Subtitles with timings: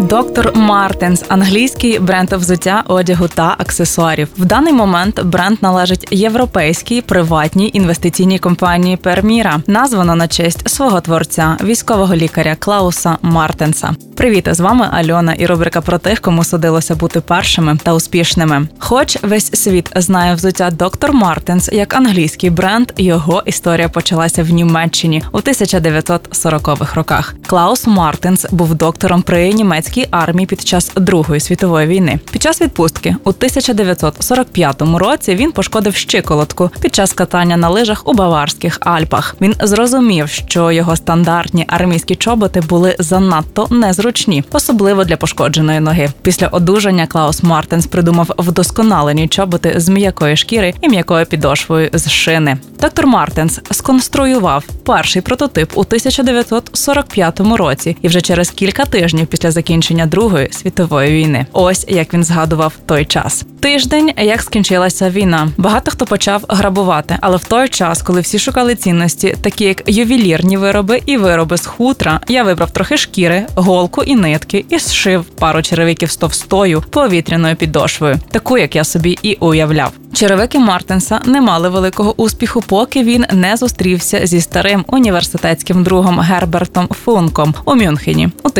[0.00, 0.52] Dr.
[0.56, 4.28] Martens англійський бренд взуття, одягу та аксесуарів.
[4.38, 11.56] В даний момент бренд належить європейській приватній інвестиційній компанії Permira, названо на честь свого творця,
[11.64, 13.94] військового лікаря Клауса Мартенса.
[14.16, 18.68] Привіт, з вами Альона і рубрика про тих, кому судилося бути першими та успішними.
[18.78, 21.12] Хоч весь світ знає взуття Dr.
[21.12, 27.34] Martens як англійський бренд, його історія почалася в Німеччині у 1940-х роках.
[27.46, 32.18] Клаус Мартенс був доктором при німецькій німецькій армії під час Другої світової війни.
[32.30, 38.12] Під час відпустки у 1945 році він пошкодив щиколотку під час катання на лижах у
[38.12, 39.36] Баварських Альпах.
[39.40, 46.08] Він зрозумів, що його стандартні армійські чоботи були занадто незручні, особливо для пошкодженої ноги.
[46.22, 52.56] Після одужання Клаус Мартенс придумав вдосконалені чоботи з м'якої шкіри і м'якою підошвою з шини.
[52.80, 59.73] Доктор Мартенс сконструював перший прототип у 1945 році, і вже через кілька тижнів після закінчення
[60.06, 61.46] Другої світової війни.
[61.52, 63.44] Ось як він згадував той час.
[63.60, 65.48] Тиждень, як скінчилася війна.
[65.56, 70.56] Багато хто почав грабувати, але в той час, коли всі шукали цінності, такі як ювелірні
[70.56, 75.62] вироби і вироби з хутра, я вибрав трохи шкіри, голку і нитки і зшив пару
[75.62, 79.92] черевиків з товстою повітряною підошвою, таку як я собі і уявляв.
[80.12, 86.88] Черевики Мартенса не мали великого успіху, поки він не зустрівся зі старим університетським другом Гербертом
[87.04, 88.50] Функом у Мюнхені у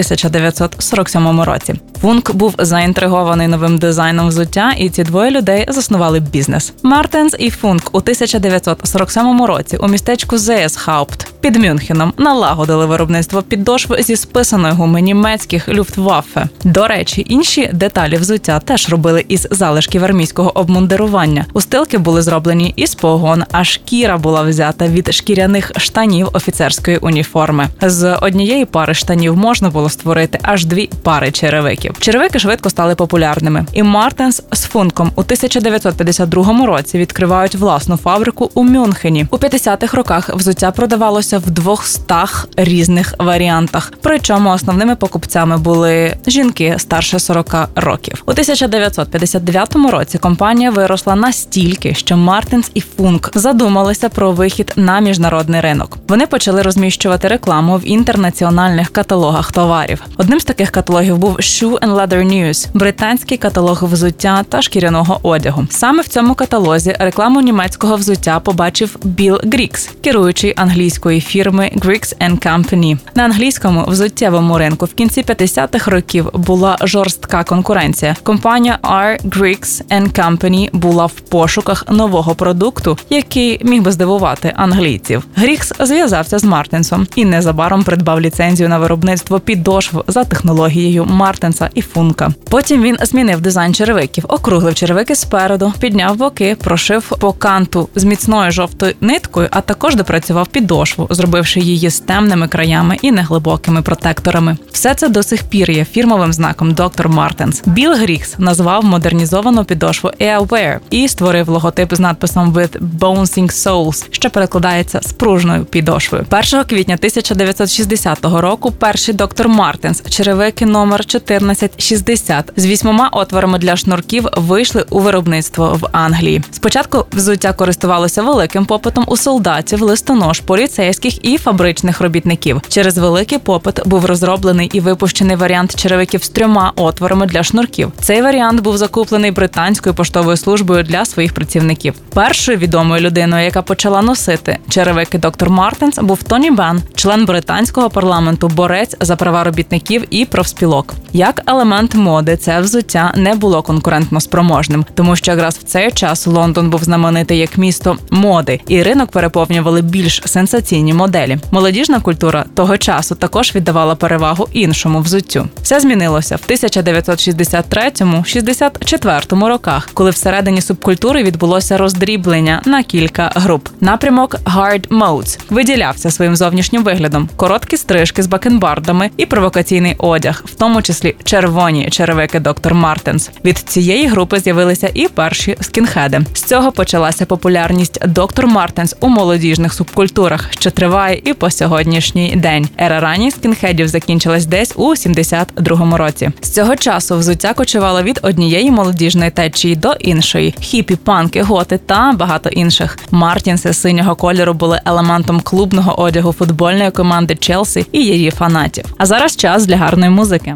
[1.05, 1.75] 1947 році.
[2.01, 6.73] Функ був заінтригований новим дизайном взуття, і ці двоє людей заснували бізнес.
[6.83, 14.17] Мартенс і Функ у 1947 році у містечку Зеєсхаупт під Мюнхеном налагодили виробництво підошв зі
[14.17, 16.49] списаної гуми німецьких люфтваффе.
[16.65, 21.47] До речі, інші деталі взуття теж робили із залишків армійського обмундирування.
[21.53, 27.69] Устилки були зроблені із погон, а шкіра була взята від шкіряних штанів офіцерської уніформи.
[27.83, 31.95] З однієї пари штанів можна було створити аж дві пари черевиків.
[31.99, 38.65] Черевики швидко стали популярними, і Мартенс з функом у 1952 році відкривають власну фабрику у
[38.65, 39.27] Мюнхені.
[39.31, 42.15] У 50-х роках взуття продавалося в 200
[42.57, 43.93] різних варіантах.
[44.03, 48.23] Причому основними покупцями були жінки старше 40 років.
[48.27, 55.61] У 1959 році компанія виросла настільки, що Мартинс і Функ задумалися про вихід на міжнародний
[55.61, 55.99] ринок.
[56.09, 60.03] Вони почали розміщувати рекламу в інтернаціональних каталогах товарів.
[60.17, 65.67] Одним з таких каталогів був Shoe and Leather News– британський каталог взуття та шкіряного одягу.
[65.71, 72.99] Саме в цьому каталозі рекламу німецького взуття побачив Біл Грікс, керуючий англійської фірми Griggs Company.
[73.15, 78.17] На англійському взуттєвому ринку в кінці 50-х років була жорстка конкуренція.
[78.23, 79.29] Компанія R.
[79.29, 85.27] Griggs Company була в пошуках нового продукту, який міг би здивувати англійців.
[85.37, 90.74] Грікс зв'язався з Мартинсом і незабаром придбав ліцензію на виробництво підошв за технологією
[91.07, 92.33] Мартенса і Функа.
[92.51, 98.51] Потім він змінив дизайн черевиків, округлив черевики спереду, підняв боки, прошив по канту з міцною
[98.51, 104.57] жовтою ниткою, а також допрацював підошву, зробивши її з темними краями і неглибокими протекторами.
[104.73, 107.63] Все це до сих пір є фірмовим знаком доктор Мартенс.
[107.67, 114.31] Біл Грікс назвав модернізовану підошву Airwear і створив логотип з надписом «With Bouncing Soles», що
[114.31, 116.25] перекладається спружною підошвою.
[116.31, 124.29] 1 квітня 1960 року перший доктор Мартенс черевики номер 1460 з вісьмома отворами для шнурків
[124.37, 126.43] вийшли у виробництво в Англії.
[126.51, 132.61] Спочатку взуття користувалося великим попитом у солдатів, листонож, поліцейських і фабричних робітників.
[132.69, 137.93] Через великий попит був розроблений і випущений варіант черевиків з трьома отворами для шнурків.
[138.01, 141.95] Цей варіант був закуплений британською поштовою службою для своїх працівників.
[142.15, 148.49] Першою відомою людиною, яка почала носити черевики доктор Мартенс, був Тоні Бен, член британського парламенту,
[148.49, 150.95] борець за права робітників і профспілок спілок.
[151.17, 156.27] Як елемент моди, це взуття не було конкурентно спроможним, тому що якраз в цей час
[156.27, 161.39] Лондон був знаменитий як місто моди, і ринок переповнювали більш сенсаційні моделі.
[161.51, 165.49] Молодіжна культура того часу також віддавала перевагу іншому взуттю.
[165.63, 173.69] Все змінилося в 1963-64 роках, коли всередині субкультури відбулося роздріблення на кілька груп.
[173.81, 180.55] Напрямок Hard Modes виділявся своїм зовнішнім виглядом, короткі стрижки з бакенбардами і провокаційний одяг, в
[180.55, 183.31] тому числі червоні черевики доктор Мартенс.
[183.45, 186.21] Від цієї групи з'явилися і перші скінхеди.
[186.33, 192.69] З цього почалася популярність доктор Мартенс у молодіжних субкультурах, що триває і по сьогоднішній день.
[192.81, 196.31] Ера ранніх скінхедів закінчилась десь у 72-му році.
[196.41, 202.13] З цього часу взуття кочувало від однієї молодіжної течії до іншої: хіпі, панки, готи та
[202.13, 202.99] багато інших.
[203.11, 208.85] Мартінси синього кольору були елементом клубного одягу футбольної команди Челсі і її фанатів.
[208.99, 210.55] А зараз час для гарної музики.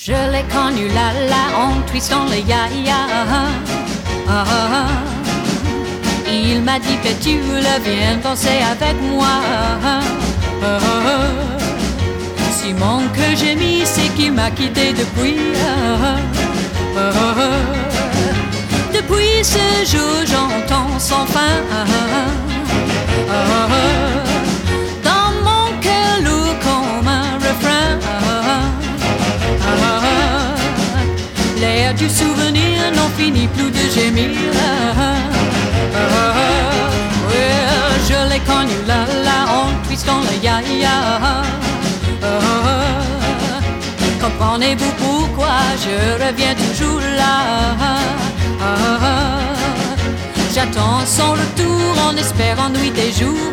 [0.00, 2.26] Je l'ai connu là là en twistant.
[2.28, 3.48] Ah,
[4.28, 4.86] ah, ah.
[6.30, 9.26] Il m'a dit que tu le viens danser avec moi.
[9.82, 10.00] Ah,
[10.62, 11.18] ah, ah.
[12.52, 15.38] Simon que j'ai mis, c'est qu'il m'a quitté depuis.
[15.66, 16.16] Ah,
[16.96, 17.42] ah, ah.
[18.94, 21.56] Depuis ce jour, j'entends sans fin.
[31.60, 34.30] L'air du souvenir n'en finit plus de gémir.
[38.08, 40.98] Je l'ai connu là, là, en twistant le ya-ya.
[44.20, 47.36] Comprenez-vous pourquoi je reviens toujours là?
[50.54, 53.52] J'attends son retour en espérant nuit et jour.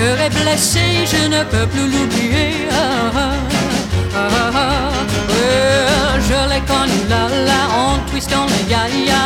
[0.00, 2.50] Cœur est blessé, je ne peux plus l'oublier.
[5.30, 9.24] Well, je l'ai connu là, là, en twistant le ya-ya.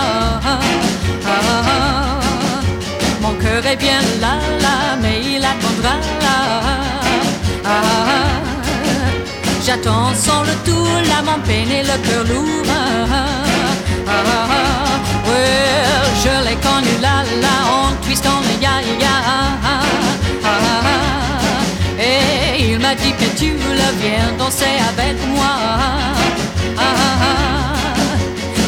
[3.23, 4.35] Mon cœur est bien là,
[4.65, 5.95] là, mais il attendra
[6.25, 6.39] là.
[7.65, 8.33] Ah,
[9.67, 12.69] J'attends son retour, l'âme en peine et le cœur lourd.
[12.69, 13.17] Ah,
[14.09, 14.23] ah,
[15.29, 17.57] well, je l'ai connu là, là,
[24.05, 25.55] viens danser avec moi.
[26.79, 27.75] Ah,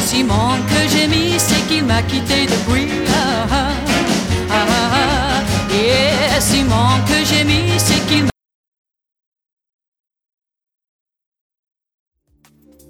[0.05, 2.89] Simon que j'ai mis, c'est qu'il m'a quitté depuis.
[3.09, 3.71] Ah,
[4.51, 7.66] ah, yeah, Simon que j'ai mis,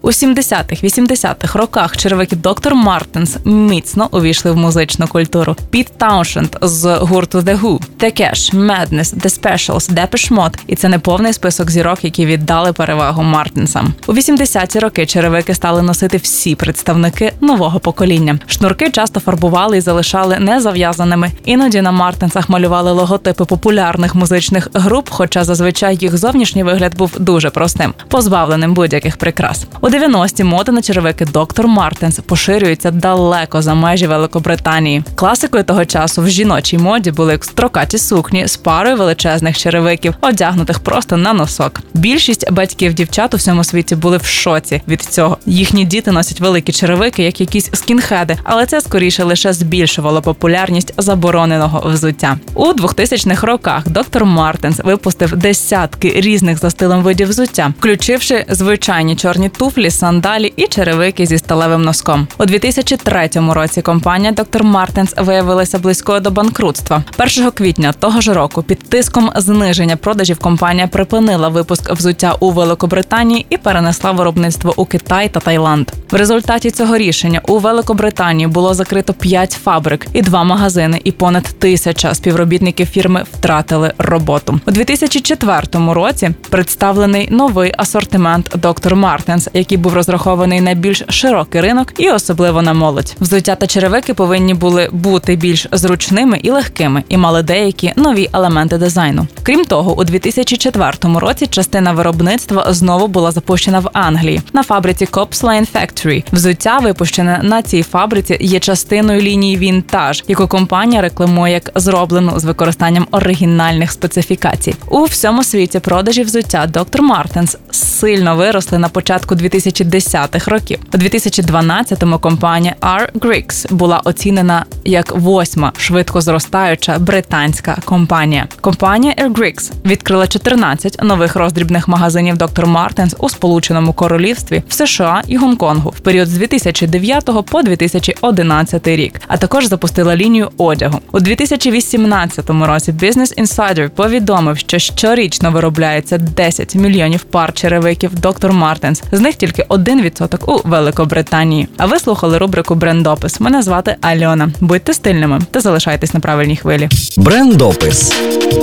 [0.07, 5.55] У 70-х, 80-х роках черевики доктор Мартинс міцно увійшли в музичну культуру.
[5.69, 10.57] Піт Тауншенд з гурту The Who, The Cash, Madness, The Specials, Depeche Mode.
[10.67, 13.93] І це не повний список зірок, які віддали перевагу Мартинсам.
[14.07, 18.39] У 80-ті роки черевики стали носити всі представники нового покоління.
[18.45, 21.31] Шнурки часто фарбували і залишали незав'язаними.
[21.45, 27.49] Іноді на Мартинсах малювали логотипи популярних музичних груп, хоча зазвичай їх зовнішній вигляд був дуже
[27.49, 29.65] простим, позбавленим будь-яких прикрас.
[29.81, 35.03] У 90-ті мода на черевики доктор Мартенс поширюється далеко за межі Великобританії.
[35.15, 41.17] Класикою того часу в жіночій моді були строкаті сукні з парою величезних черевиків, одягнутих просто
[41.17, 41.81] на носок.
[41.93, 45.37] Більшість батьків дівчат у всьому світі були в шоці від цього.
[45.45, 51.89] Їхні діти носять великі черевики, як якісь скінхеди, але це скоріше лише збільшувало популярність забороненого
[51.89, 52.37] взуття.
[52.53, 59.49] У 2000-х роках доктор Мартенс випустив десятки різних за стилем видів взуття, включивши звичайні чорні
[59.49, 62.27] туфлі, сандалі і черевики зі сталевим носком.
[62.37, 64.71] У 2003 році компанія Dr.
[64.71, 67.03] Martens виявилася близькою до банкрутства.
[67.37, 73.45] 1 квітня того ж року під тиском зниження продажів компанія припинила випуск взуття у Великобританії
[73.49, 75.91] і перенесла виробництво у Китай та Таїланд.
[76.11, 81.43] В результаті цього рішення у Великобританії було закрито 5 фабрик і два магазини, і понад
[81.43, 84.59] тисяча співробітників фірми втратили роботу.
[84.67, 88.93] У 2004 році представлений новий асортимент Dr.
[88.93, 93.15] Martens, який був розрахований на більш широкий ринок і особливо на молодь.
[93.19, 98.77] Взуття та черевики повинні були бути більш зручними і легкими, і мали деякі нові елементи
[98.77, 99.27] дизайну.
[99.43, 105.43] Крім того, у 2004 році частина виробництва знову була запущена в Англії на фабриці Cops
[105.43, 106.23] Lane Factory.
[106.31, 112.45] Взуття, випущене на цій фабриці, є частиною лінії Вінтаж, яку компанія рекламує як зроблену з
[112.45, 114.75] використанням оригінальних специфікацій.
[114.89, 116.99] У всьому світі продажі взуття Dr.
[116.99, 120.79] Martens сильно виросли на початку 2000 2010-х років.
[120.93, 123.11] У 2012-му компанія R.
[123.11, 128.47] Griggs була оцінена як восьма швидко зростаюча британська компанія.
[128.61, 132.65] Компанія Air Griggs відкрила 14 нових роздрібних магазинів Dr.
[132.65, 139.21] Martens у Сполученому Королівстві в США і Гонконгу в період з 2009 по 2011 рік,
[139.27, 142.91] а також запустила лінію одягу у 2018 році.
[142.91, 148.59] Business Insider повідомив, що щорічно виробляється 10 мільйонів пар черевиків Dr.
[148.63, 149.03] Martens.
[149.11, 151.67] З них тільки 1% у Великобританії.
[151.77, 153.39] А ви слухали рубрику Брендопис.
[153.39, 154.49] Мене звати Альона.
[154.61, 156.89] Будьте стильними та залишайтесь на правильній хвилі.
[157.17, 158.13] Брендопис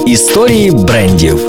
[0.06, 1.40] історії брендів.